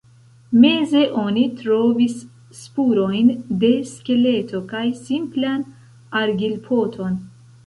Meze 0.61 1.01
oni 1.23 1.43
trovis 1.59 2.15
spurojn 2.61 3.29
de 3.65 3.71
skeleto 3.91 4.63
kaj 4.73 4.83
simplan 5.05 5.63
argilpoton. 6.25 7.23